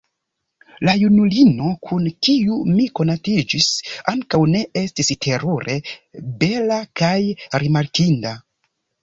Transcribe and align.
La 0.87 0.93
junulino 1.01 1.67
kun 1.89 2.07
kiu 2.27 2.57
mi 2.77 2.87
konatiĝis, 2.99 3.67
ankaŭ 4.13 4.41
ne 4.55 4.63
estis 4.83 5.13
terure 5.27 5.77
bela 6.41 6.81
kaj 7.03 7.15
rimarkinda. 7.67 8.35